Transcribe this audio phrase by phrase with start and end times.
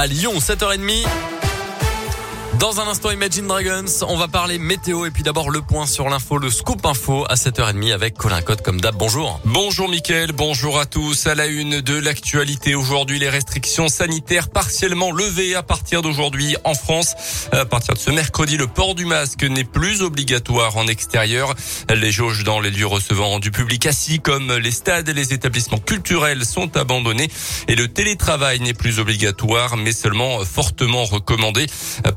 [0.00, 1.39] à Lyon, 7h30.
[2.60, 6.10] Dans un instant, Imagine Dragons, on va parler météo et puis d'abord le point sur
[6.10, 8.94] l'info, le scoop info à 7h30 avec Colin Cotte comme d'hab.
[8.96, 9.40] Bonjour.
[9.46, 11.26] Bonjour Mickaël, bonjour à tous.
[11.26, 16.74] À la une de l'actualité aujourd'hui, les restrictions sanitaires partiellement levées à partir d'aujourd'hui en
[16.74, 17.14] France.
[17.50, 21.54] À partir de ce mercredi, le port du masque n'est plus obligatoire en extérieur.
[21.88, 25.78] Les jauges dans les lieux recevant du public assis comme les stades et les établissements
[25.78, 27.30] culturels sont abandonnés
[27.68, 31.64] et le télétravail n'est plus obligatoire mais seulement fortement recommandé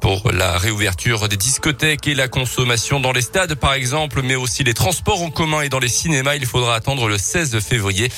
[0.02, 4.64] pour la réouverture des discothèques et la consommation dans les stades, par exemple, mais aussi
[4.64, 6.36] les transports en commun et dans les cinémas.
[6.36, 8.12] Il faudra attendre le 16 février.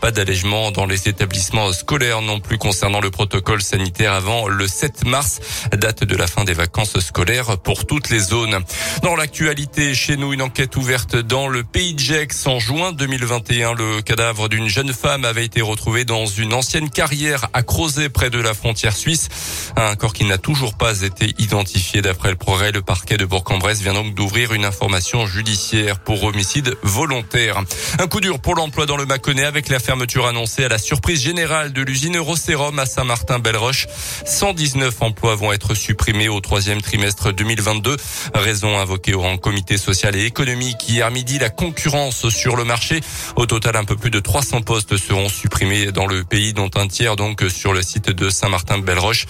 [0.00, 5.04] Pas d'allègement dans les établissements scolaires non plus concernant le protocole sanitaire avant le 7
[5.06, 5.40] mars,
[5.72, 8.58] date de la fin des vacances scolaires pour toutes les zones.
[9.02, 13.74] Dans l'actualité, chez nous, une enquête ouverte dans le pays de Gex en juin 2021.
[13.74, 18.30] Le cadavre d'une jeune femme avait été retrouvé dans une ancienne carrière à Crozet près
[18.30, 19.28] de la frontière suisse.
[19.76, 21.57] Un corps qui n'a toujours pas été identifié
[22.02, 22.70] d'après le progrès.
[22.70, 27.60] Le parquet de Bourg-en-Bresse vient donc d'ouvrir une information judiciaire pour homicide volontaire.
[27.98, 31.20] Un coup dur pour l'emploi dans le Mâconnais avec la fermeture annoncée à la surprise
[31.20, 33.88] générale de l'usine Eurocérum à Saint-Martin-Belle-Roche.
[34.24, 37.96] 119 emplois vont être supprimés au troisième trimestre 2022.
[38.34, 43.00] Raison invoquée au rang comité social et économique hier midi, la concurrence sur le marché.
[43.34, 46.86] Au total, un peu plus de 300 postes seront supprimés dans le pays, dont un
[46.86, 49.26] tiers donc sur le site de Saint-Martin-Belle-Roche.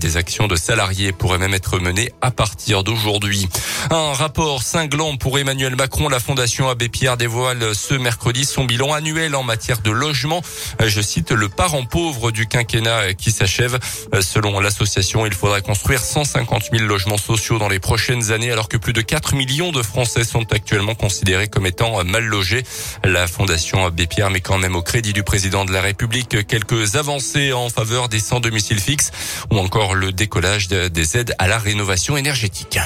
[0.00, 3.48] Des actions de salariés pourraient même être mené à partir d'aujourd'hui.
[3.90, 6.08] Un rapport cinglant pour Emmanuel Macron.
[6.08, 10.42] La Fondation Abbé Pierre dévoile ce mercredi son bilan annuel en matière de logement.
[10.84, 13.78] Je cite le parent pauvre du quinquennat qui s'achève.
[14.20, 18.76] Selon l'association, il faudra construire 150 000 logements sociaux dans les prochaines années alors que
[18.76, 22.62] plus de 4 millions de Français sont actuellement considérés comme étant mal logés.
[23.04, 26.96] La Fondation Abbé Pierre met quand même au crédit du président de la République quelques
[26.96, 29.10] avancées en faveur des sans domicile fixe
[29.50, 32.78] ou encore le décollage des aides à la rénovation énergétique.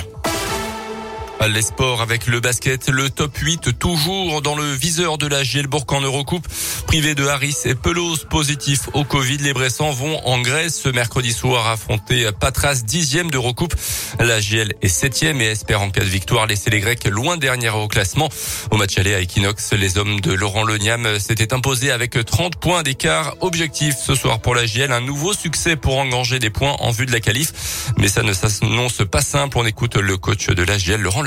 [1.44, 5.84] Les sports avec le basket, le top 8 toujours dans le viseur de la Gielbourg
[5.90, 6.46] en Eurocoupe.
[6.88, 11.32] Privé de Harris et Pelouse positif au Covid, les Bressans vont en Grèce ce mercredi
[11.32, 13.74] soir affronter Patras dixième d'Eurocoupe.
[14.18, 17.76] La GL est septième et espère en cas de victoire laisser les Grecs loin dernière
[17.76, 18.28] au classement.
[18.72, 22.82] Au match aller à Equinox, les hommes de Laurent Leniam s'étaient imposés avec 30 points
[22.82, 23.36] d'écart.
[23.40, 27.06] Objectif ce soir pour la GL, un nouveau succès pour engranger des points en vue
[27.06, 27.92] de la qualif.
[27.98, 29.58] Mais ça ne s'annonce pas simple.
[29.58, 31.25] On écoute le coach de la GL, Laurent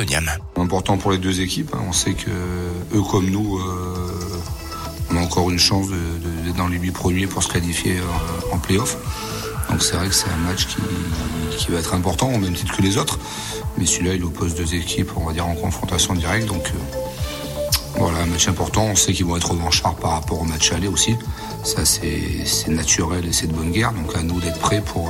[0.55, 1.73] Important pour les deux équipes.
[1.73, 1.83] Hein.
[1.87, 2.29] On sait que
[2.93, 4.41] eux comme nous, euh,
[5.11, 8.59] on a encore une chance d'être dans les huit premiers pour se qualifier euh, en
[8.59, 8.97] playoff.
[9.69, 12.81] Donc c'est vrai que c'est un match qui, va être important au même titre que
[12.81, 13.19] les autres.
[13.77, 16.47] Mais celui-là, il oppose deux équipes, on va dire, en confrontation directe.
[16.47, 16.99] Donc euh,
[17.97, 18.85] voilà, un match important.
[18.85, 21.15] On sait qu'ils vont être revanchards par rapport au match aller aussi.
[21.63, 23.93] Ça, c'est naturel et c'est de bonne guerre.
[23.93, 25.09] Donc à nous d'être prêts pour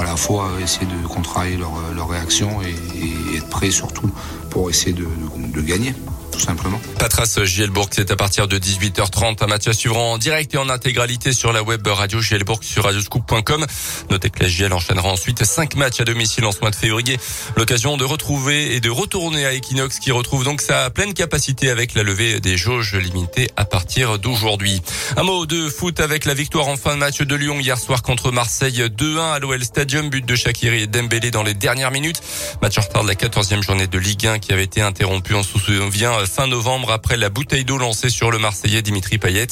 [0.00, 4.10] à la fois essayer de contrarier leur, leur réaction et, être prêt surtout
[4.50, 5.94] pour essayer de gagner
[6.34, 6.80] tout simplement.
[6.98, 9.42] Patras Gielbourg, c'est à partir de 18h30.
[9.42, 12.84] Un match à suivre en direct et en intégralité sur la web radio Gielbourg sur
[12.84, 13.66] radioscoop.com.
[14.10, 17.18] Notez que la Giel enchaînera ensuite cinq matchs à domicile en ce mois de février.
[17.56, 21.94] L'occasion de retrouver et de retourner à Equinox qui retrouve donc sa pleine capacité avec
[21.94, 24.82] la levée des jauges limitées à partir d'aujourd'hui.
[25.16, 28.02] Un mot de foot avec la victoire en fin de match de Lyon hier soir
[28.02, 30.10] contre Marseille 2-1 à l'OL Stadium.
[30.10, 32.20] But de Shakiri et Dembélé dans les dernières minutes.
[32.60, 35.42] Match en retard de la 14e journée de Ligue 1 qui avait été interrompu, on
[35.42, 39.48] se souvient, fin novembre après la bouteille d'eau lancée sur le Marseillais Dimitri Payet.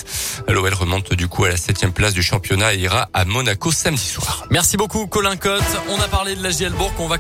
[0.49, 4.05] L'OL remonte du coup à la septième place du championnat et ira à Monaco samedi
[4.05, 4.47] soir.
[4.51, 5.63] Merci beaucoup Colin Cotte.
[5.89, 6.93] On a parlé de la Gielbourg.
[6.99, 7.19] On va